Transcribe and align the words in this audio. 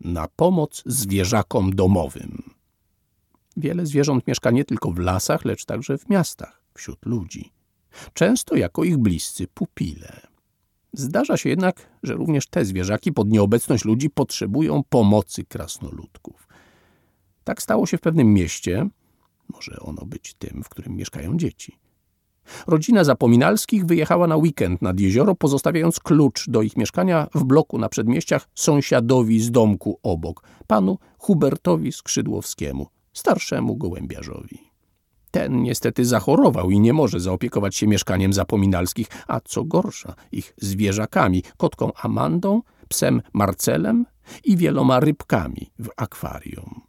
na 0.00 0.28
pomoc 0.28 0.82
zwierzakom 0.86 1.74
domowym. 1.74 2.42
Wiele 3.56 3.86
zwierząt 3.86 4.26
mieszka 4.26 4.50
nie 4.50 4.64
tylko 4.64 4.90
w 4.90 4.98
lasach, 4.98 5.44
lecz 5.44 5.64
także 5.64 5.98
w 5.98 6.08
miastach, 6.08 6.62
wśród 6.74 7.06
ludzi. 7.06 7.52
Często 8.14 8.56
jako 8.56 8.84
ich 8.84 8.98
bliscy 8.98 9.46
pupile. 9.46 10.26
Zdarza 10.92 11.36
się 11.36 11.48
jednak, 11.48 11.88
że 12.02 12.14
również 12.14 12.46
te 12.46 12.64
zwierzaki 12.64 13.12
pod 13.12 13.28
nieobecność 13.28 13.84
ludzi 13.84 14.10
potrzebują 14.10 14.82
pomocy 14.88 15.44
krasnoludków. 15.44 16.48
Tak 17.44 17.62
stało 17.62 17.86
się 17.86 17.98
w 17.98 18.00
pewnym 18.00 18.34
mieście, 18.34 18.88
może 19.48 19.80
ono 19.80 20.06
być 20.06 20.34
tym, 20.34 20.62
w 20.64 20.68
którym 20.68 20.96
mieszkają 20.96 21.36
dzieci. 21.36 21.78
Rodzina 22.66 23.04
Zapominalskich 23.04 23.86
wyjechała 23.86 24.26
na 24.26 24.36
weekend 24.36 24.82
nad 24.82 25.00
jezioro, 25.00 25.34
pozostawiając 25.34 26.00
klucz 26.00 26.50
do 26.50 26.62
ich 26.62 26.76
mieszkania 26.76 27.26
w 27.34 27.44
bloku 27.44 27.78
na 27.78 27.88
przedmieściach 27.88 28.48
sąsiadowi 28.54 29.40
z 29.40 29.50
domku 29.50 29.98
obok, 30.02 30.42
panu 30.66 30.98
Hubertowi 31.18 31.92
Skrzydłowskiemu, 31.92 32.86
starszemu 33.12 33.76
gołębiarzowi. 33.76 34.74
Ten 35.30 35.62
niestety 35.62 36.04
zachorował 36.04 36.70
i 36.70 36.80
nie 36.80 36.92
może 36.92 37.20
zaopiekować 37.20 37.76
się 37.76 37.86
mieszkaniem 37.86 38.32
Zapominalskich, 38.32 39.06
a 39.28 39.40
co 39.40 39.64
gorsza, 39.64 40.14
ich 40.32 40.54
zwierzakami, 40.56 41.42
kotką 41.56 41.92
Amandą, 42.02 42.62
psem 42.88 43.22
Marcelem 43.32 44.06
i 44.44 44.56
wieloma 44.56 45.00
rybkami 45.00 45.70
w 45.78 45.88
akwarium. 45.96 46.83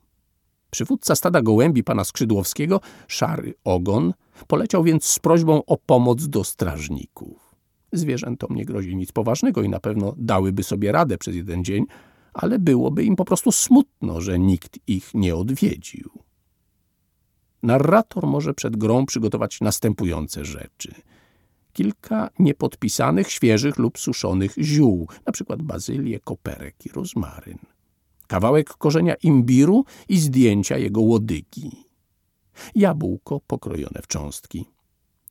Przywódca 0.75 1.15
stada 1.15 1.41
gołębi 1.41 1.83
pana 1.83 2.03
Skrzydłowskiego, 2.03 2.81
szary 3.07 3.53
ogon, 3.63 4.13
poleciał 4.47 4.83
więc 4.83 5.05
z 5.05 5.19
prośbą 5.19 5.65
o 5.65 5.77
pomoc 5.77 6.27
do 6.27 6.43
strażników. 6.43 7.55
Zwierzętom 7.91 8.55
nie 8.55 8.65
grozi 8.65 8.95
nic 8.95 9.11
poważnego 9.11 9.61
i 9.61 9.69
na 9.69 9.79
pewno 9.79 10.13
dałyby 10.17 10.63
sobie 10.63 10.91
radę 10.91 11.17
przez 11.17 11.35
jeden 11.35 11.63
dzień, 11.63 11.85
ale 12.33 12.59
byłoby 12.59 13.03
im 13.03 13.15
po 13.15 13.25
prostu 13.25 13.51
smutno, 13.51 14.21
że 14.21 14.39
nikt 14.39 14.79
ich 14.87 15.13
nie 15.13 15.35
odwiedził. 15.35 16.09
Narrator 17.63 18.27
może 18.27 18.53
przed 18.53 18.77
grą 18.77 19.05
przygotować 19.05 19.61
następujące 19.61 20.45
rzeczy. 20.45 20.95
Kilka 21.73 22.29
niepodpisanych, 22.39 23.31
świeżych 23.31 23.77
lub 23.77 23.99
suszonych 23.99 24.53
ziół, 24.59 25.07
np. 25.25 25.55
bazylię, 25.57 26.19
koperek 26.19 26.75
i 26.85 26.89
rozmaryn 26.89 27.74
kawałek 28.27 28.69
korzenia 28.69 29.15
imbiru 29.23 29.85
i 30.09 30.19
zdjęcia 30.19 30.77
jego 30.77 31.01
łodygi. 31.01 31.71
Jabłko 32.75 33.39
pokrojone 33.47 34.01
w 34.01 34.07
cząstki. 34.07 34.65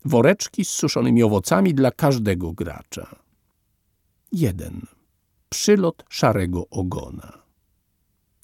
Woreczki 0.05 0.65
z 0.65 0.69
suszonymi 0.69 1.23
owocami 1.23 1.75
dla 1.75 1.91
każdego 1.91 2.53
gracza. 2.53 3.17
Jeden. 4.33 4.87
Przylot 5.49 6.05
szarego 6.09 6.69
ogona. 6.69 7.45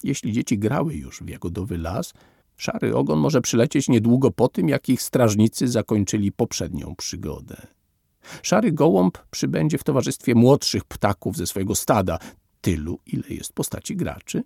Jeśli 0.03 0.33
dzieci 0.33 0.59
grały 0.59 0.93
już 0.93 1.19
w 1.19 1.29
jagodowy 1.29 1.77
las, 1.77 2.13
szary 2.57 2.95
ogon 2.95 3.19
może 3.19 3.41
przylecieć 3.41 3.89
niedługo 3.89 4.31
po 4.31 4.47
tym, 4.47 4.69
jak 4.69 4.89
ich 4.89 5.01
strażnicy 5.01 5.67
zakończyli 5.67 6.31
poprzednią 6.31 6.95
przygodę. 6.95 7.67
Szary 8.41 8.71
gołąb 8.71 9.17
przybędzie 9.31 9.77
w 9.77 9.83
towarzystwie 9.83 10.35
młodszych 10.35 10.83
ptaków 10.83 11.37
ze 11.37 11.47
swojego 11.47 11.75
stada, 11.75 12.19
tylu, 12.61 12.99
ile 13.05 13.23
jest 13.29 13.53
postaci 13.53 13.95
graczy, 13.95 14.43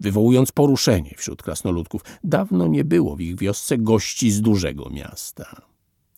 wywołując 0.00 0.52
poruszenie 0.52 1.14
wśród 1.16 1.42
krasnoludków. 1.42 2.02
Dawno 2.24 2.66
nie 2.66 2.84
było 2.84 3.16
w 3.16 3.20
ich 3.20 3.38
wiosce 3.38 3.78
gości 3.78 4.30
z 4.30 4.40
dużego 4.40 4.90
miasta. 4.90 5.62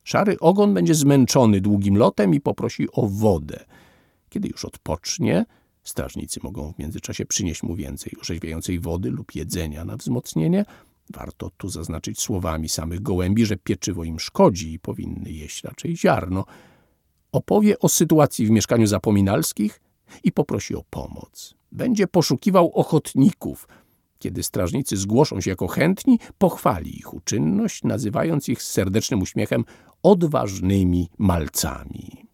Szary 0.05 0.39
ogon 0.41 0.75
będzie 0.75 0.95
zmęczony 0.95 1.61
długim 1.61 1.97
lotem 1.97 2.35
i 2.35 2.41
poprosi 2.41 2.87
o 2.93 3.07
wodę. 3.07 3.65
Kiedy 4.29 4.49
już 4.49 4.65
odpocznie, 4.65 5.47
strażnicy 5.83 6.41
mogą 6.43 6.73
w 6.73 6.79
międzyczasie 6.79 7.27
przynieść 7.27 7.63
mu 7.63 7.75
więcej 7.75 8.13
orzeźwiającej 8.21 8.81
wody 8.81 9.11
lub 9.11 9.35
jedzenia 9.35 9.85
na 9.85 9.97
wzmocnienie. 9.97 10.65
Warto 11.13 11.51
tu 11.57 11.69
zaznaczyć 11.69 12.21
słowami 12.21 12.69
samych 12.69 13.03
gołębi, 13.03 13.47
że 13.47 13.57
pieczywo 13.57 14.05
im 14.05 14.21
szkodzi 14.21 14.73
i 14.73 14.79
powinny 14.79 15.33
jeść 15.33 15.65
raczej 15.65 15.97
ziarno. 15.97 16.45
Opowie 17.33 17.79
o 17.79 17.89
sytuacji 17.89 18.47
w 18.47 18.51
mieszkaniu 18.51 18.87
zapominalskich 18.87 19.81
i 20.25 20.33
poprosi 20.33 20.75
o 20.75 20.85
pomoc. 20.91 21.55
Będzie 21.73 22.07
poszukiwał 22.07 22.73
ochotników. 22.75 23.69
Kiedy 24.19 24.43
strażnicy 24.43 24.97
zgłoszą 24.97 25.41
się 25.41 25.51
jako 25.51 25.67
chętni, 25.67 26.19
pochwali 26.39 26.99
ich 26.99 27.15
uczynność, 27.15 27.85
nazywając 27.85 28.49
ich 28.49 28.63
z 28.63 28.71
serdecznym 28.71 29.23
uśmiechem 29.23 29.65
odważnymi 30.03 31.11
malcami. 31.19 32.27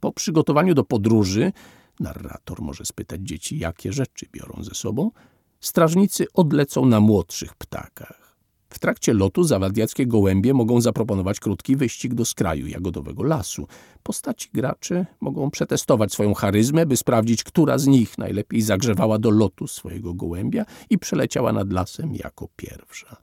Po 0.00 0.12
przygotowaniu 0.12 0.74
do 0.74 0.84
podróży, 0.84 1.52
narrator 2.00 2.62
może 2.62 2.84
spytać 2.84 3.20
dzieci, 3.20 3.58
jakie 3.58 3.92
rzeczy 3.92 4.26
biorą 4.32 4.62
ze 4.62 4.74
sobą, 4.74 5.10
strażnicy 5.60 6.26
odlecą 6.34 6.86
na 6.86 7.00
młodszych 7.00 7.54
ptakach. 7.54 8.27
W 8.68 8.78
trakcie 8.78 9.14
lotu 9.14 9.44
zawadiackie 9.44 10.06
gołębie 10.06 10.54
mogą 10.54 10.80
zaproponować 10.80 11.40
krótki 11.40 11.76
wyścig 11.76 12.14
do 12.14 12.24
skraju 12.24 12.66
jagodowego 12.66 13.22
lasu. 13.22 13.66
Postaci 14.02 14.48
graczy 14.54 15.06
mogą 15.20 15.50
przetestować 15.50 16.12
swoją 16.12 16.34
charyzmę, 16.34 16.86
by 16.86 16.96
sprawdzić, 16.96 17.44
która 17.44 17.78
z 17.78 17.86
nich 17.86 18.18
najlepiej 18.18 18.62
zagrzewała 18.62 19.18
do 19.18 19.30
lotu 19.30 19.66
swojego 19.66 20.14
gołębia 20.14 20.64
i 20.90 20.98
przeleciała 20.98 21.52
nad 21.52 21.72
lasem 21.72 22.14
jako 22.14 22.48
pierwsza. 22.56 23.16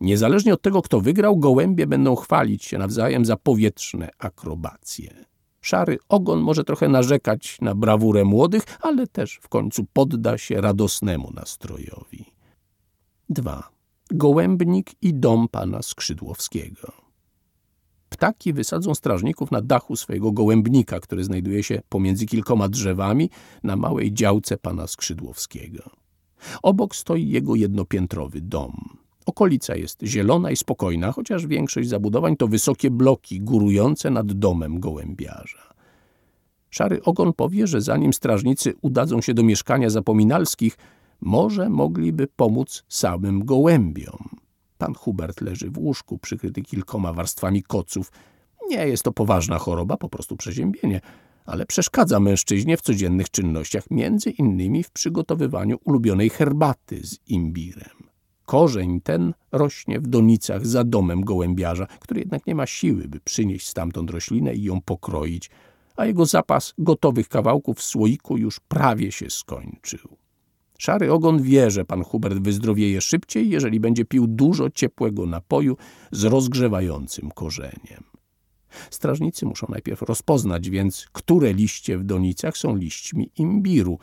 Niezależnie 0.00 0.54
od 0.54 0.62
tego, 0.62 0.82
kto 0.82 1.00
wygrał, 1.00 1.36
gołębie 1.36 1.86
będą 1.86 2.16
chwalić 2.16 2.64
się 2.64 2.78
nawzajem 2.78 3.24
za 3.24 3.36
powietrzne 3.36 4.08
akrobacje. 4.18 5.24
Szary 5.60 5.98
ogon 6.08 6.40
może 6.40 6.64
trochę 6.64 6.88
narzekać 6.88 7.58
na 7.60 7.74
brawurę 7.74 8.24
młodych, 8.24 8.62
ale 8.80 9.06
też 9.06 9.38
w 9.42 9.48
końcu 9.48 9.86
podda 9.92 10.38
się 10.38 10.60
radosnemu 10.60 11.30
nastrojowi. 11.34 12.24
2 13.28 13.77
gołębnik 14.10 14.90
i 15.02 15.14
dom 15.14 15.48
pana 15.48 15.82
Skrzydłowskiego. 15.82 16.92
Ptaki 18.08 18.52
wysadzą 18.52 18.94
strażników 18.94 19.50
na 19.50 19.62
dachu 19.62 19.96
swojego 19.96 20.32
gołębnika, 20.32 21.00
który 21.00 21.24
znajduje 21.24 21.62
się 21.62 21.80
pomiędzy 21.88 22.26
kilkoma 22.26 22.68
drzewami 22.68 23.30
na 23.62 23.76
małej 23.76 24.12
działce 24.12 24.56
pana 24.56 24.86
Skrzydłowskiego. 24.86 25.90
Obok 26.62 26.96
stoi 26.96 27.28
jego 27.28 27.54
jednopiętrowy 27.54 28.40
dom. 28.40 28.98
Okolica 29.26 29.76
jest 29.76 30.02
zielona 30.02 30.50
i 30.50 30.56
spokojna, 30.56 31.12
chociaż 31.12 31.46
większość 31.46 31.88
zabudowań 31.88 32.36
to 32.36 32.48
wysokie 32.48 32.90
bloki 32.90 33.40
górujące 33.40 34.10
nad 34.10 34.32
domem 34.32 34.80
gołębiarza. 34.80 35.74
Szary 36.70 37.02
ogon 37.02 37.32
powie, 37.32 37.66
że 37.66 37.80
zanim 37.80 38.12
strażnicy 38.12 38.74
udadzą 38.80 39.20
się 39.20 39.34
do 39.34 39.42
mieszkania 39.42 39.90
zapominalskich, 39.90 40.76
może 41.20 41.68
mogliby 41.68 42.26
pomóc 42.26 42.84
samym 42.88 43.44
gołębiom. 43.44 44.28
Pan 44.78 44.94
Hubert 44.94 45.40
leży 45.40 45.70
w 45.70 45.78
łóżku, 45.78 46.18
przykryty 46.18 46.62
kilkoma 46.62 47.12
warstwami 47.12 47.62
koców. 47.62 48.12
Nie 48.68 48.88
jest 48.88 49.02
to 49.02 49.12
poważna 49.12 49.58
choroba, 49.58 49.96
po 49.96 50.08
prostu 50.08 50.36
przeziębienie, 50.36 51.00
ale 51.44 51.66
przeszkadza 51.66 52.20
mężczyźnie 52.20 52.76
w 52.76 52.80
codziennych 52.80 53.30
czynnościach, 53.30 53.90
między 53.90 54.30
innymi 54.30 54.84
w 54.84 54.90
przygotowywaniu 54.90 55.78
ulubionej 55.84 56.30
herbaty 56.30 57.06
z 57.06 57.18
imbirem. 57.26 58.08
Korzeń 58.46 59.00
ten 59.00 59.34
rośnie 59.52 60.00
w 60.00 60.06
donicach 60.06 60.66
za 60.66 60.84
domem 60.84 61.24
gołębiarza, 61.24 61.86
który 61.86 62.20
jednak 62.20 62.46
nie 62.46 62.54
ma 62.54 62.66
siły, 62.66 63.08
by 63.08 63.20
przynieść 63.20 63.68
stamtąd 63.68 64.10
roślinę 64.10 64.54
i 64.54 64.62
ją 64.62 64.80
pokroić, 64.80 65.50
a 65.96 66.06
jego 66.06 66.26
zapas 66.26 66.74
gotowych 66.78 67.28
kawałków 67.28 67.78
w 67.78 67.82
słoiku 67.82 68.36
już 68.36 68.60
prawie 68.60 69.12
się 69.12 69.30
skończył. 69.30 70.16
Szary 70.78 71.12
ogon 71.12 71.42
wie, 71.42 71.70
że 71.70 71.84
pan 71.84 72.04
Hubert 72.04 72.38
wyzdrowieje 72.38 73.00
szybciej, 73.00 73.50
jeżeli 73.50 73.80
będzie 73.80 74.04
pił 74.04 74.26
dużo 74.26 74.70
ciepłego 74.70 75.26
napoju 75.26 75.76
z 76.12 76.24
rozgrzewającym 76.24 77.30
korzeniem. 77.30 78.04
Strażnicy 78.90 79.46
muszą 79.46 79.66
najpierw 79.70 80.02
rozpoznać 80.02 80.70
więc, 80.70 81.06
które 81.12 81.52
liście 81.52 81.98
w 81.98 82.04
donicach 82.04 82.56
są 82.56 82.76
liśćmi 82.76 83.30
imbiru. 83.36 83.98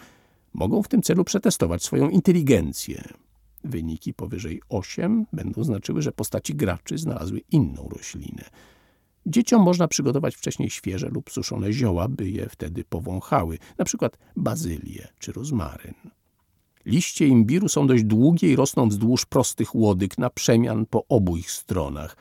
Mogą 0.53 0.84
w 0.84 0.88
tym 0.88 1.02
celu 1.02 1.23
przetestować 1.23 1.84
swoją 1.84 2.09
inteligencję. 2.09 3.03
Wyniki 3.64 4.14
powyżej 4.14 4.61
8 4.70 5.26
będą 5.34 5.64
znaczyły, 5.64 6.02
że 6.02 6.11
postaci 6.11 6.55
graczy 6.55 6.97
znalazły 6.97 7.41
inną 7.52 7.90
roślinę. 7.90 8.44
Dzieciom 9.26 9.61
można 9.61 9.88
przygotować 9.88 10.35
wcześniej 10.35 10.70
świeże 10.70 11.09
lub 11.09 11.32
suszone 11.32 11.73
zioła, 11.73 12.08
by 12.08 12.29
je 12.29 12.49
wtedy 12.49 12.84
powąchały, 12.84 13.58
przykład 13.85 14.17
bazylię 14.35 15.08
czy 15.20 15.32
rozmaryn. 15.32 15.94
Liście 16.85 17.28
imbiru 17.28 17.70
są 17.70 17.87
dość 17.87 18.03
długie 18.03 18.52
i 18.52 18.55
rosną 18.55 18.90
wzdłuż 18.90 19.26
prostych 19.26 19.76
łodyg 19.76 20.17
na 20.17 20.29
przemian 20.29 20.85
po 20.85 21.08
obu 21.08 21.37
ich 21.37 21.52
stronach. 21.52 22.17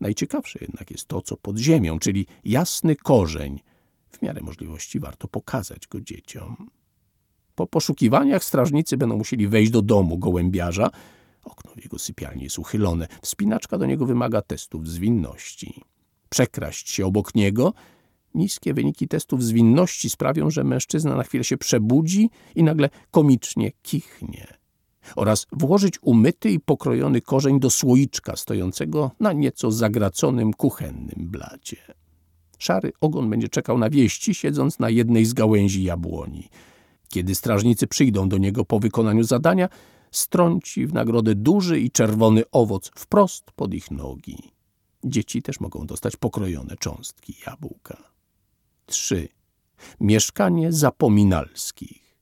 Najciekawsze 0.00 0.58
jednak 0.62 0.90
jest 0.90 1.08
to, 1.08 1.22
co 1.22 1.36
pod 1.36 1.58
ziemią, 1.58 1.98
czyli 1.98 2.26
jasny 2.44 2.96
korzeń. 2.96 3.60
W 4.10 4.22
miarę 4.22 4.40
możliwości 4.42 5.00
warto 5.00 5.28
pokazać 5.28 5.86
go 5.86 6.00
dzieciom. 6.00 6.70
Po 7.54 7.66
poszukiwaniach 7.66 8.44
strażnicy 8.44 8.96
będą 8.96 9.16
musieli 9.16 9.48
wejść 9.48 9.70
do 9.70 9.82
domu 9.82 10.18
gołębiarza. 10.18 10.90
Okno 11.44 11.70
w 11.76 11.84
jego 11.84 11.98
sypialni 11.98 12.44
jest 12.44 12.58
uchylone. 12.58 13.08
Wspinaczka 13.22 13.78
do 13.78 13.86
niego 13.86 14.06
wymaga 14.06 14.42
testów 14.42 14.88
zwinności. 14.88 15.82
Przekraść 16.28 16.90
się 16.90 17.06
obok 17.06 17.34
niego, 17.34 17.72
Niskie 18.34 18.74
wyniki 18.74 19.08
testów 19.08 19.44
zwinności 19.44 20.10
sprawią, 20.10 20.50
że 20.50 20.64
mężczyzna 20.64 21.16
na 21.16 21.22
chwilę 21.22 21.44
się 21.44 21.56
przebudzi 21.56 22.30
i 22.54 22.62
nagle 22.62 22.90
komicznie 23.10 23.72
kichnie. 23.82 24.46
Oraz 25.16 25.46
włożyć 25.52 25.94
umyty 26.02 26.50
i 26.50 26.60
pokrojony 26.60 27.20
korzeń 27.20 27.60
do 27.60 27.70
słoiczka 27.70 28.36
stojącego 28.36 29.10
na 29.20 29.32
nieco 29.32 29.70
zagraconym 29.70 30.52
kuchennym 30.52 31.30
blacie. 31.30 31.76
Szary 32.58 32.92
ogon 33.00 33.30
będzie 33.30 33.48
czekał 33.48 33.78
na 33.78 33.90
wieści, 33.90 34.34
siedząc 34.34 34.78
na 34.78 34.90
jednej 34.90 35.24
z 35.24 35.32
gałęzi 35.32 35.82
jabłoni. 35.82 36.48
Kiedy 37.08 37.34
strażnicy 37.34 37.86
przyjdą 37.86 38.28
do 38.28 38.38
niego 38.38 38.64
po 38.64 38.78
wykonaniu 38.80 39.24
zadania, 39.24 39.68
strąci 40.10 40.86
w 40.86 40.92
nagrodę 40.92 41.34
duży 41.34 41.80
i 41.80 41.90
czerwony 41.90 42.42
owoc 42.52 42.90
wprost 42.94 43.44
pod 43.56 43.74
ich 43.74 43.90
nogi. 43.90 44.52
Dzieci 45.04 45.42
też 45.42 45.60
mogą 45.60 45.86
dostać 45.86 46.16
pokrojone 46.16 46.76
cząstki 46.76 47.34
jabłka. 47.46 48.11
3. 48.92 49.28
Mieszkanie 50.00 50.72
zapominalskich. 50.72 52.16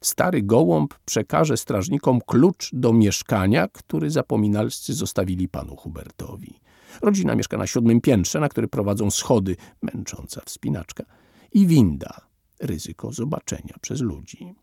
Stary 0.00 0.42
gołąb 0.42 0.94
przekaże 1.04 1.56
strażnikom 1.56 2.20
klucz 2.26 2.70
do 2.72 2.92
mieszkania, 2.92 3.68
który 3.68 4.10
zapominalscy 4.10 4.94
zostawili 4.94 5.48
panu 5.48 5.76
Hubertowi. 5.76 6.60
Rodzina 7.02 7.34
mieszka 7.34 7.56
na 7.56 7.66
siódmym 7.66 8.00
piętrze, 8.00 8.40
na 8.40 8.48
który 8.48 8.68
prowadzą 8.68 9.10
schody, 9.10 9.56
męcząca 9.82 10.40
wspinaczka, 10.44 11.04
i 11.52 11.66
winda, 11.66 12.20
ryzyko 12.60 13.12
zobaczenia 13.12 13.74
przez 13.80 14.00
ludzi. 14.00 14.54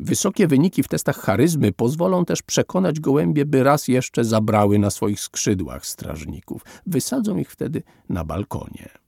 Wysokie 0.00 0.46
wyniki 0.46 0.82
w 0.82 0.88
testach 0.88 1.18
charyzmy 1.18 1.72
pozwolą 1.72 2.24
też 2.24 2.42
przekonać 2.42 3.00
gołębie, 3.00 3.44
by 3.44 3.62
raz 3.62 3.88
jeszcze 3.88 4.24
zabrały 4.24 4.78
na 4.78 4.90
swoich 4.90 5.20
skrzydłach 5.20 5.86
strażników. 5.86 6.64
Wysadzą 6.86 7.36
ich 7.36 7.50
wtedy 7.50 7.82
na 8.08 8.24
balkonie. 8.24 9.01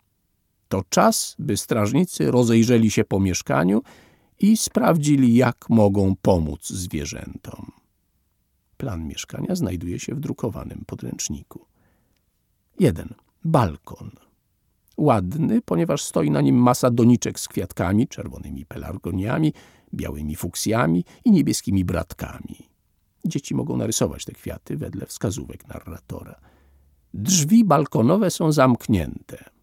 To 0.69 0.83
czas, 0.89 1.37
by 1.39 1.57
strażnicy 1.57 2.31
rozejrzeli 2.31 2.91
się 2.91 3.05
po 3.05 3.21
mieszkaniu 3.21 3.83
i 4.41 4.57
sprawdzili, 4.57 5.35
jak 5.35 5.71
mogą 5.71 6.15
pomóc 6.23 6.69
zwierzętom. 6.69 7.73
Plan 8.77 9.07
mieszkania 9.09 9.55
znajduje 9.55 9.99
się 9.99 10.15
w 10.15 10.21
drukowanym 10.21 10.85
podręczniku. 10.87 11.67
1. 12.81 13.15
Balkon. 13.45 14.11
Ładny, 14.97 15.63
ponieważ 15.63 16.03
stoi 16.03 16.31
na 16.31 16.41
nim 16.41 16.57
masa 16.57 16.91
doniczek 16.91 17.41
z 17.41 17.49
kwiatkami, 17.49 18.09
czerwonymi 18.09 18.67
pelargoniami, 18.67 19.53
białymi 19.95 20.37
fuksjami 20.37 21.05
i 21.25 21.31
niebieskimi 21.31 21.85
bratkami. 21.85 22.69
Dzieci 23.25 23.55
mogą 23.55 23.77
narysować 23.77 24.25
te 24.25 24.33
kwiaty 24.33 24.77
wedle 24.77 25.07
wskazówek 25.07 25.69
narratora. 25.69 26.41
Drzwi 27.15 27.65
balkonowe 27.65 28.31
są 28.31 28.53
zamknięte. 28.53 29.54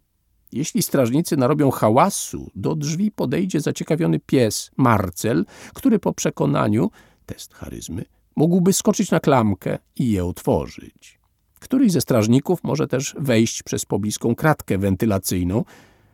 Jeśli 0.51 0.83
strażnicy 0.83 1.37
narobią 1.37 1.71
hałasu, 1.71 2.51
do 2.55 2.75
drzwi 2.75 3.11
podejdzie 3.11 3.61
zaciekawiony 3.61 4.19
pies 4.19 4.71
Marcel, 4.77 5.45
który 5.73 5.99
po 5.99 6.13
przekonaniu, 6.13 6.89
test 7.25 7.53
charyzmy, 7.53 8.05
mógłby 8.35 8.73
skoczyć 8.73 9.11
na 9.11 9.19
klamkę 9.19 9.77
i 9.95 10.11
je 10.11 10.25
otworzyć. 10.25 11.19
Któryś 11.59 11.91
ze 11.91 12.01
strażników 12.01 12.63
może 12.63 12.87
też 12.87 13.15
wejść 13.19 13.63
przez 13.63 13.85
pobliską 13.85 14.35
kratkę 14.35 14.77
wentylacyjną. 14.77 15.63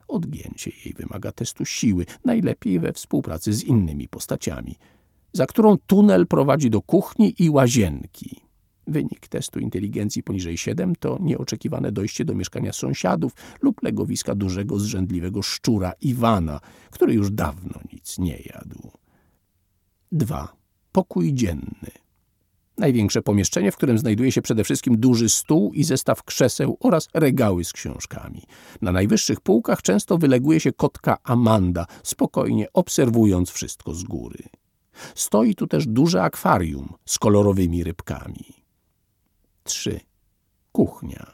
Odgięcie 0.08 0.72
jej 0.86 0.94
wymaga 0.94 1.32
testu 1.32 1.66
siły, 1.66 2.06
najlepiej 2.26 2.80
we 2.80 2.94
współpracy 2.94 3.54
z 3.54 3.64
innymi 3.64 4.08
postaciami, 4.08 4.76
za 5.34 5.46
którą 5.46 5.78
tunel 5.78 6.28
prowadzi 6.28 6.70
do 6.70 6.82
kuchni 6.82 7.36
i 7.40 7.50
łazienki. 7.50 8.47
Wynik 8.88 9.28
testu 9.28 9.60
inteligencji 9.60 10.24
poniżej 10.24 10.58
7 10.58 10.96
to 10.96 11.18
nieoczekiwane 11.22 11.92
dojście 11.92 12.26
do 12.26 12.36
mieszkania 12.36 12.74
sąsiadów 12.74 13.34
lub 13.62 13.84
legowiska 13.84 14.36
dużego, 14.36 14.80
zrzędliwego 14.80 15.42
szczura 15.42 15.94
Iwana, 16.02 16.60
który 16.92 17.14
już 17.14 17.32
dawno 17.32 17.80
nic 17.94 18.18
nie 18.18 18.38
jadł. 18.46 18.92
2. 20.12 20.54
Pokój 20.92 21.34
dzienny. 21.34 21.92
Największe 22.78 23.22
pomieszczenie, 23.22 23.72
w 23.72 23.78
którym 23.78 23.98
znajduje 23.98 24.32
się 24.32 24.42
przede 24.42 24.64
wszystkim 24.64 24.98
duży 24.98 25.30
stół 25.30 25.74
i 25.74 25.84
zestaw 25.84 26.24
krzeseł 26.24 26.78
oraz 26.80 27.08
regały 27.14 27.64
z 27.64 27.74
książkami. 27.74 28.42
Na 28.82 28.92
najwyższych 28.92 29.42
półkach 29.42 29.82
często 29.82 30.18
wyleguje 30.18 30.60
się 30.60 30.74
kotka 30.74 31.18
Amanda, 31.24 31.86
spokojnie 32.04 32.68
obserwując 32.74 33.50
wszystko 33.50 33.94
z 33.94 34.04
góry. 34.04 34.44
Stoi 35.16 35.56
tu 35.56 35.68
też 35.68 35.88
duże 35.88 36.24
akwarium 36.24 36.94
z 37.06 37.20
kolorowymi 37.20 37.84
rybkami. 37.84 38.67
3. 39.68 40.00
Kuchnia. 40.72 41.34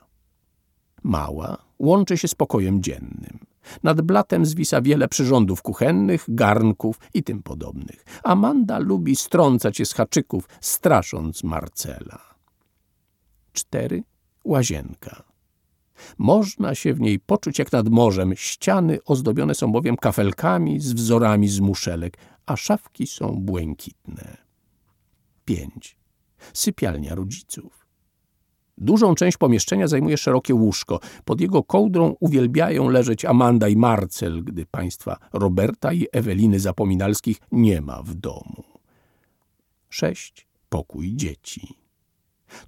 Mała, 1.04 1.58
łączy 1.80 2.18
się 2.18 2.28
z 2.28 2.36
pokojem 2.36 2.84
dziennym. 2.84 3.40
Nad 3.84 4.02
blatem 4.02 4.46
zwisa 4.46 4.82
wiele 4.82 5.08
przyrządów 5.08 5.62
kuchennych, 5.62 6.26
garnków 6.28 7.00
i 7.14 7.24
tym 7.24 7.44
podobnych. 7.44 8.06
Amanda 8.24 8.80
lubi 8.80 9.16
strącać 9.16 9.80
je 9.80 9.86
z 9.86 9.94
haczyków, 9.94 10.50
strasząc 10.62 11.44
Marcela. 11.44 12.36
4. 13.54 14.04
Łazienka. 14.44 15.24
Można 16.18 16.76
się 16.76 16.94
w 16.94 17.02
niej 17.02 17.20
poczuć 17.20 17.60
jak 17.60 17.72
nad 17.72 17.90
morzem. 17.90 18.36
Ściany 18.36 19.04
ozdobione 19.06 19.56
są 19.56 19.72
bowiem 19.72 19.98
kafelkami 19.98 20.80
z 20.80 20.94
wzorami 20.94 21.48
z 21.48 21.60
muszelek, 21.60 22.18
a 22.46 22.56
szafki 22.56 23.08
są 23.08 23.36
błękitne. 23.40 24.38
5. 25.46 25.98
Sypialnia 26.54 27.16
rodziców. 27.16 27.83
Dużą 28.84 29.16
część 29.16 29.38
pomieszczenia 29.38 29.88
zajmuje 29.88 30.18
szerokie 30.18 30.56
łóżko. 30.56 31.00
Pod 31.26 31.42
jego 31.42 31.64
kołdrą 31.64 32.16
uwielbiają 32.20 32.90
leżeć 32.90 33.26
Amanda 33.26 33.68
i 33.70 33.76
Marcel, 33.76 34.44
gdy 34.44 34.66
państwa 34.66 35.18
Roberta 35.34 35.94
i 35.94 36.08
Eweliny 36.12 36.60
Zapominalskich 36.60 37.38
nie 37.52 37.82
ma 37.82 38.02
w 38.02 38.14
domu. 38.14 38.64
6. 39.90 40.48
Pokój 40.70 41.14
dzieci. 41.16 41.68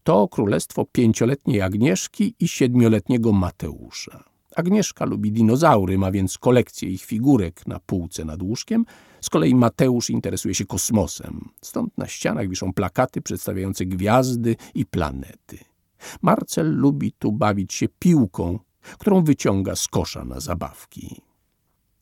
To 0.03 0.27
królestwo 0.27 0.85
pięcioletniej 0.91 1.61
Agnieszki 1.61 2.35
i 2.39 2.47
siedmioletniego 2.47 3.31
Mateusza. 3.31 4.23
Agnieszka 4.55 5.05
lubi 5.05 5.31
dinozaury, 5.31 5.97
ma 5.97 6.11
więc 6.11 6.37
kolekcję 6.37 6.89
ich 6.89 7.05
figurek 7.05 7.67
na 7.67 7.79
półce 7.79 8.25
nad 8.25 8.41
łóżkiem. 8.41 8.85
Z 9.21 9.29
kolei 9.29 9.55
Mateusz 9.55 10.09
interesuje 10.09 10.55
się 10.55 10.65
kosmosem. 10.65 11.49
Stąd 11.61 11.97
na 11.97 12.07
ścianach 12.07 12.49
wiszą 12.49 12.73
plakaty 12.73 13.21
przedstawiające 13.21 13.85
gwiazdy 13.85 14.55
i 14.75 14.85
planety. 14.85 15.74
Marcel 16.21 16.75
lubi 16.75 17.11
tu 17.11 17.31
bawić 17.31 17.73
się 17.73 17.87
piłką, 17.99 18.59
którą 18.99 19.23
wyciąga 19.23 19.75
z 19.75 19.87
kosza 19.87 20.25
na 20.25 20.39
zabawki. 20.39 21.21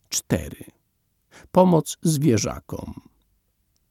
4. 0.09 0.65
Pomoc 1.51 1.97
zwierzakom. 2.01 2.93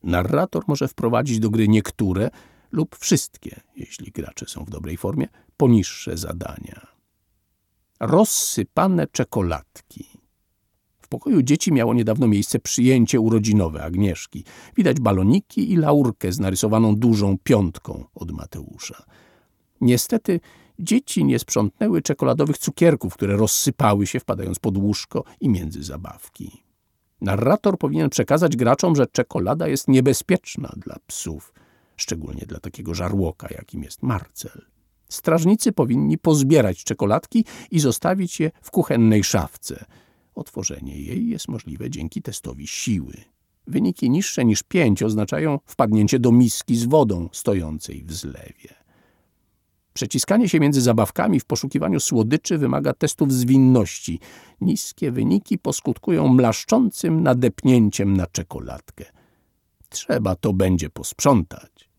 Narrator 0.03 0.65
może 0.67 0.89
wprowadzić 0.89 1.39
do 1.39 1.51
gry 1.51 1.69
niektóre 1.69 2.31
lub 2.73 2.97
wszystkie, 2.97 3.61
jeśli 3.77 4.13
gracze 4.13 4.47
są 4.49 4.65
w 4.65 4.71
dobrej 4.71 4.97
formie, 4.97 5.29
poniższe 5.57 6.17
zadania. 6.17 6.87
Rozsypane 8.01 9.07
czekoladki. 9.07 10.07
W 11.03 11.09
pokoju 11.09 11.43
dzieci 11.43 11.73
miało 11.73 11.95
niedawno 11.95 12.29
miejsce 12.29 12.59
przyjęcie 12.59 13.21
urodzinowe 13.21 13.85
Agnieszki. 13.85 14.45
Widać 14.77 15.01
baloniki 15.01 15.73
i 15.73 15.77
laurkę 15.77 16.33
z 16.33 16.39
narysowaną 16.39 16.97
dużą 16.97 17.39
piątką 17.45 18.05
od 18.15 18.31
Mateusza. 18.31 19.05
Niestety 19.83 20.41
dzieci 20.79 21.25
nie 21.25 21.39
sprzątnęły 21.39 22.03
czekoladowych 22.03 22.59
cukierków, 22.59 23.15
które 23.15 23.37
rozsypały 23.37 24.07
się 24.07 24.21
wpadając 24.21 24.59
pod 24.59 24.77
łóżko 24.77 25.25
i 25.41 25.49
między 25.49 25.83
zabawki. 25.83 26.63
Narrator 27.21 27.79
powinien 27.79 28.11
przekazać 28.11 28.57
graczom, 28.57 28.97
że 28.97 29.07
czekolada 29.07 29.69
jest 29.69 29.89
niebezpieczna 29.89 30.73
dla 30.77 30.97
psów, 31.07 31.53
szczególnie 31.97 32.47
dla 32.47 32.61
takiego 32.61 32.95
żarłoka, 32.95 33.49
jakim 33.51 33.83
jest 33.83 34.03
Marcel. 34.03 34.67
Strażnicy 35.09 35.73
powinni 35.73 36.19
pozbierać 36.19 36.85
czekoladki 36.85 37.45
i 37.71 37.81
zostawić 37.81 38.41
je 38.41 38.51
w 38.63 38.71
kuchennej 38.71 39.25
szafce. 39.25 39.85
Otworzenie 40.35 41.01
jej 41.01 41.29
jest 41.29 41.49
możliwe 41.49 41.91
dzięki 41.91 42.23
testowi 42.23 42.67
siły. 42.67 43.15
Wyniki 43.67 44.11
niższe 44.11 44.45
niż 44.45 44.63
pięć 44.63 45.03
oznaczają 45.03 45.59
wpadnięcie 45.67 46.19
do 46.19 46.33
miski 46.33 46.77
z 46.77 46.85
wodą 46.85 47.29
stojącej 47.33 48.03
w 48.05 48.13
zlewie. 48.13 48.82
Przeciskanie 49.95 50.49
się 50.49 50.61
między 50.61 50.81
zabawkami 50.81 51.41
w 51.41 51.45
poszukiwaniu 51.45 52.01
słodyczy 52.01 52.59
wymaga 52.59 52.93
testów 52.93 53.33
zwinności. 53.33 54.21
Niskie 54.61 55.13
wyniki 55.13 55.59
poskutkują 55.59 56.29
mlaszczącym 56.29 57.23
nadepnięciem 57.23 58.17
na 58.17 58.27
czekoladkę. 58.27 59.05
Trzeba 59.89 60.37
to 60.37 60.53
będzie 60.53 60.91
posprzątać. 60.91 61.91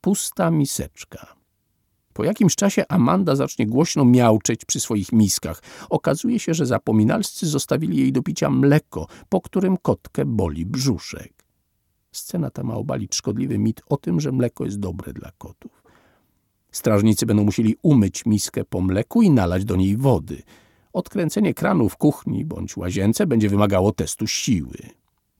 Pusta 0.00 0.50
miseczka. 0.50 1.40
Po 2.12 2.24
jakimś 2.24 2.54
czasie 2.56 2.84
Amanda 2.88 3.36
zacznie 3.36 3.66
głośno 3.66 4.04
miauczeć 4.04 4.64
przy 4.64 4.80
swoich 4.80 5.12
miskach. 5.12 5.62
Okazuje 5.90 6.38
się, 6.38 6.54
że 6.54 6.66
zapominalscy 6.66 7.46
zostawili 7.46 7.96
jej 7.96 8.12
do 8.12 8.22
picia 8.22 8.50
mleko, 8.50 9.06
po 9.28 9.40
którym 9.40 9.76
kotkę 9.76 10.24
boli 10.24 10.66
brzuszek. 10.66 11.46
Scena 12.12 12.50
ta 12.50 12.62
ma 12.62 12.74
obalić 12.74 13.14
szkodliwy 13.14 13.58
mit 13.58 13.82
o 13.86 13.96
tym, 13.96 14.20
że 14.20 14.32
mleko 14.32 14.64
jest 14.64 14.78
dobre 14.78 15.12
dla 15.12 15.30
kotów. 15.38 15.79
Strażnicy 16.72 17.26
będą 17.26 17.44
musieli 17.44 17.76
umyć 17.82 18.26
miskę 18.26 18.64
po 18.64 18.80
mleku 18.80 19.22
i 19.22 19.30
nalać 19.30 19.64
do 19.64 19.76
niej 19.76 19.96
wody. 19.96 20.42
Odkręcenie 20.92 21.54
kranu 21.54 21.88
w 21.88 21.96
kuchni 21.96 22.44
bądź 22.44 22.76
łazience 22.76 23.26
będzie 23.26 23.48
wymagało 23.48 23.92
testu 23.92 24.26
siły. 24.26 24.76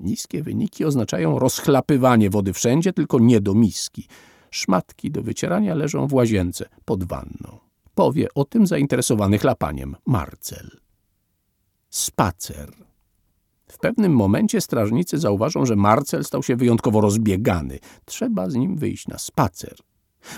Niskie 0.00 0.42
wyniki 0.42 0.84
oznaczają 0.84 1.38
rozchlapywanie 1.38 2.30
wody 2.30 2.52
wszędzie, 2.52 2.92
tylko 2.92 3.18
nie 3.18 3.40
do 3.40 3.54
miski. 3.54 4.06
Szmatki 4.50 5.10
do 5.10 5.22
wycierania 5.22 5.74
leżą 5.74 6.06
w 6.06 6.14
łazience 6.14 6.68
pod 6.84 7.04
wanną. 7.04 7.58
Powie 7.94 8.28
o 8.34 8.44
tym 8.44 8.66
zainteresowany 8.66 9.38
chlapaniem 9.38 9.96
Marcel. 10.06 10.70
Spacer. 11.90 12.72
W 13.66 13.78
pewnym 13.78 14.12
momencie 14.12 14.60
strażnicy 14.60 15.18
zauważą, 15.18 15.66
że 15.66 15.76
Marcel 15.76 16.24
stał 16.24 16.42
się 16.42 16.56
wyjątkowo 16.56 17.00
rozbiegany. 17.00 17.78
Trzeba 18.04 18.50
z 18.50 18.54
nim 18.54 18.76
wyjść 18.76 19.08
na 19.08 19.18
spacer. 19.18 19.76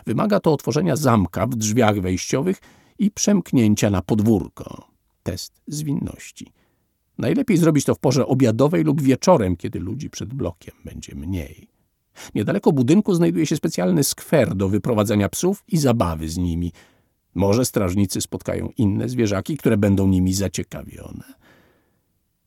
Wymaga 0.06 0.40
to 0.40 0.52
otworzenia 0.52 0.96
zamka 0.96 1.46
w 1.46 1.54
drzwiach 1.54 2.00
wejściowych 2.00 2.60
i 2.98 3.10
przemknięcia 3.10 3.90
na 3.90 4.02
podwórko. 4.02 4.88
Test 5.22 5.62
zwinności. 5.66 6.52
Najlepiej 7.18 7.56
zrobić 7.56 7.84
to 7.84 7.94
w 7.94 7.98
porze 7.98 8.26
obiadowej 8.26 8.84
lub 8.84 9.02
wieczorem, 9.02 9.56
kiedy 9.56 9.80
ludzi 9.80 10.10
przed 10.10 10.34
blokiem 10.34 10.74
będzie 10.84 11.14
mniej. 11.14 11.68
Niedaleko 12.34 12.72
budynku 12.72 13.14
znajduje 13.14 13.46
się 13.46 13.56
specjalny 13.56 14.04
skwer 14.04 14.54
do 14.54 14.68
wyprowadzania 14.68 15.28
psów 15.28 15.64
i 15.68 15.78
zabawy 15.78 16.28
z 16.28 16.38
nimi. 16.38 16.72
Może 17.34 17.64
strażnicy 17.64 18.20
spotkają 18.20 18.68
inne 18.76 19.08
zwierzaki, 19.08 19.56
które 19.56 19.76
będą 19.76 20.06
nimi 20.06 20.34
zaciekawione. 20.34 21.24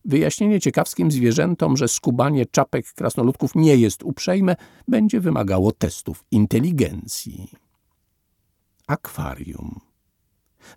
Wyjaśnienie 0.05 0.59
ciekawskim 0.59 1.12
zwierzętom, 1.12 1.77
że 1.77 1.88
skubanie 1.88 2.45
czapek 2.45 2.93
krasnoludków 2.93 3.55
nie 3.55 3.75
jest 3.75 4.03
uprzejme, 4.03 4.55
będzie 4.88 5.19
wymagało 5.19 5.71
testów 5.71 6.24
inteligencji. 6.31 7.50
Akwarium. 8.88 9.79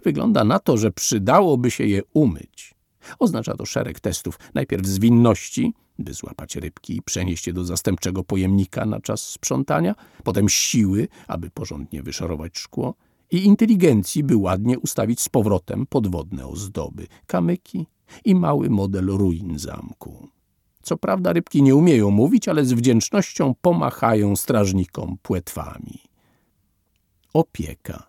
Wygląda 0.05 0.45
na 0.45 0.59
to, 0.59 0.77
że 0.77 0.91
przydałoby 0.91 1.71
się 1.71 1.87
je 1.87 2.03
umyć. 2.13 2.75
Oznacza 3.19 3.55
to 3.55 3.67
szereg 3.67 4.01
testów. 4.01 4.39
Najpierw 4.55 4.87
zwinności, 4.87 5.75
by 5.99 6.15
złapać 6.15 6.57
rybki 6.57 6.97
i 6.97 7.03
przenieść 7.03 7.47
je 7.47 7.53
do 7.53 7.65
zastępczego 7.65 8.25
pojemnika 8.25 8.87
na 8.87 9.01
czas 9.01 9.23
sprzątania, 9.23 9.95
potem 10.25 10.49
siły, 10.49 11.09
aby 11.27 11.51
porządnie 11.51 12.03
wyszorować 12.03 12.59
szkło 12.59 12.95
i 13.31 13.45
inteligencji, 13.45 14.25
by 14.25 14.37
ładnie 14.37 14.79
ustawić 14.79 15.21
z 15.21 15.29
powrotem 15.29 15.87
podwodne 15.87 16.47
ozdoby, 16.47 17.07
kamyki 17.27 17.87
i 18.25 18.35
mały 18.35 18.71
model 18.71 19.07
ruin 19.07 19.59
zamku. 19.59 20.29
Co 20.83 20.97
prawda 20.97 21.33
rybki 21.33 21.63
nie 21.63 21.75
umieją 21.75 22.11
mówić, 22.11 22.49
ale 22.49 22.65
z 22.65 22.73
wdzięcznością 22.73 23.55
pomachają 23.61 24.37
strażnikom 24.37 25.17
płetwami. 25.23 25.99
Opieka. 27.33 28.09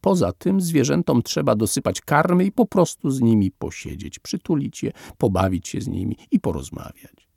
Poza 0.00 0.32
tym 0.32 0.60
zwierzętom 0.60 1.22
trzeba 1.22 1.56
dosypać 1.56 2.00
karmy 2.00 2.44
i 2.44 2.52
po 2.52 2.66
prostu 2.66 3.10
z 3.10 3.20
nimi 3.20 3.50
posiedzieć, 3.50 4.18
przytulić 4.18 4.82
je, 4.82 4.92
pobawić 5.18 5.68
się 5.68 5.80
z 5.80 5.88
nimi 5.88 6.16
i 6.30 6.40
porozmawiać. 6.40 7.28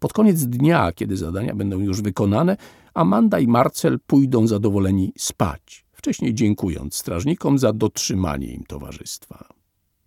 Pod 0.00 0.12
koniec 0.12 0.44
dnia, 0.44 0.92
kiedy 0.92 1.16
zadania 1.16 1.54
będą 1.54 1.78
już 1.78 2.02
wykonane, 2.02 2.56
Amanda 2.94 3.38
i 3.38 3.46
Marcel 3.46 3.98
pójdą 4.06 4.46
zadowoleni 4.46 5.12
spać, 5.18 5.83
wcześniej 6.04 6.34
dziękując 6.34 6.94
strażnikom 6.94 7.58
za 7.58 7.72
dotrzymanie 7.72 8.46
im 8.46 8.64
towarzystwa. 8.64 9.48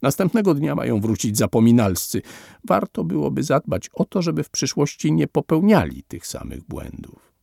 Następnego 0.01 0.53
dnia 0.53 0.75
mają 0.75 1.01
wrócić 1.01 1.37
zapominalscy. 1.37 2.21
Warto 2.67 3.03
byłoby 3.03 3.43
zadbać 3.43 3.89
o 3.93 4.05
to, 4.05 4.21
żeby 4.21 4.43
w 4.43 4.49
przyszłości 4.49 5.11
nie 5.11 5.27
popełniali 5.27 6.03
tych 6.03 6.27
samych 6.27 6.63
błędów. 6.63 7.33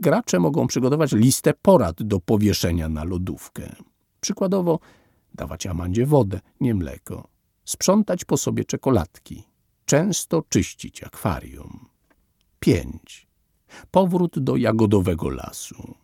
Gracze 0.00 0.40
mogą 0.40 0.66
przygotować 0.66 1.12
listę 1.12 1.52
porad 1.62 2.02
do 2.02 2.20
powieszenia 2.20 2.88
na 2.88 3.04
lodówkę. 3.04 3.76
Przykładowo 4.20 4.78
dawać 5.34 5.66
Amandzie 5.66 6.06
wodę, 6.06 6.40
nie 6.60 6.74
mleko. 6.74 7.28
Sprzątać 7.64 8.24
po 8.24 8.36
sobie 8.36 8.64
czekoladki. 8.64 9.42
Często 9.84 10.42
czyścić 10.48 11.04
akwarium. 11.04 11.86
5. 12.60 13.28
Powrót 13.90 14.38
do 14.38 14.56
jagodowego 14.56 15.30
lasu. 15.30 16.01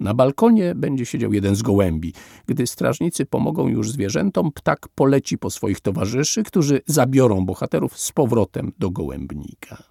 Na 0.00 0.14
balkonie 0.14 0.74
będzie 0.74 1.06
siedział 1.06 1.32
jeden 1.32 1.56
z 1.56 1.62
gołębi. 1.62 2.12
Gdy 2.46 2.66
strażnicy 2.66 3.26
pomogą 3.26 3.68
już 3.68 3.90
zwierzętom, 3.90 4.52
ptak 4.52 4.88
poleci 4.94 5.38
po 5.38 5.50
swoich 5.50 5.80
towarzyszy, 5.80 6.42
którzy 6.42 6.80
zabiorą 6.86 7.46
bohaterów 7.46 7.98
z 7.98 8.12
powrotem 8.12 8.72
do 8.78 8.90
gołębnika. 8.90 9.82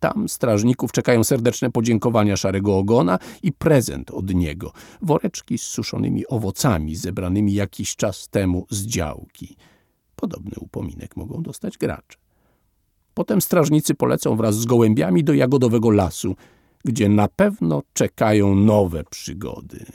Tam 0.00 0.28
strażników 0.28 0.92
czekają 0.92 1.24
serdeczne 1.24 1.70
podziękowania 1.70 2.36
Szarego 2.36 2.78
Ogona 2.78 3.18
i 3.42 3.52
prezent 3.52 4.10
od 4.10 4.34
niego. 4.34 4.72
Woreczki 5.02 5.58
z 5.58 5.62
suszonymi 5.62 6.26
owocami 6.26 6.96
zebranymi 6.96 7.54
jakiś 7.54 7.96
czas 7.96 8.28
temu 8.28 8.66
z 8.70 8.86
działki. 8.86 9.56
Podobny 10.16 10.52
upominek 10.60 11.16
mogą 11.16 11.42
dostać 11.42 11.78
gracze. 11.78 12.18
Potem 13.14 13.40
strażnicy 13.40 13.94
polecą 13.94 14.36
wraz 14.36 14.54
z 14.54 14.66
gołębiami 14.66 15.24
do 15.24 15.34
jagodowego 15.34 15.90
lasu, 15.90 16.36
gdzie 16.84 17.08
na 17.08 17.28
pewno 17.28 17.82
czekają 17.92 18.54
nowe 18.54 19.04
przygody. 19.04 19.86